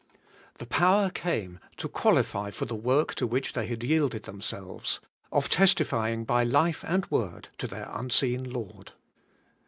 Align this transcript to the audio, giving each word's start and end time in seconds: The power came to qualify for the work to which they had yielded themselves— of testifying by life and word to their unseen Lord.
The 0.57 0.65
power 0.65 1.11
came 1.11 1.59
to 1.77 1.87
qualify 1.87 2.49
for 2.49 2.65
the 2.65 2.73
work 2.73 3.13
to 3.13 3.27
which 3.27 3.53
they 3.53 3.67
had 3.67 3.83
yielded 3.83 4.23
themselves— 4.23 4.99
of 5.31 5.47
testifying 5.47 6.23
by 6.25 6.43
life 6.43 6.83
and 6.87 7.05
word 7.11 7.49
to 7.59 7.67
their 7.67 7.87
unseen 7.87 8.49
Lord. 8.49 8.93